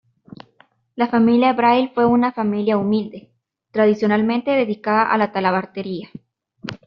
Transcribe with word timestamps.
La 0.95 1.07
familia 1.09 1.53
Braille 1.53 1.91
fue 1.93 2.07
una 2.07 2.31
familia 2.31 2.75
humilde, 2.75 3.29
tradicionalmente 3.69 4.49
dedicada 4.49 5.03
a 5.11 5.15
la 5.19 5.31
talabartería. 5.31 6.09